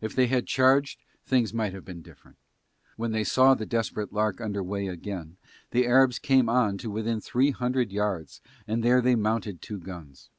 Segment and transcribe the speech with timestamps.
[0.00, 2.38] If they had charged things might have been different.
[2.96, 5.36] When they saw the Desperate Lark under way again
[5.70, 10.30] the Arabs came on to within three hundred yards and there they mounted two guns.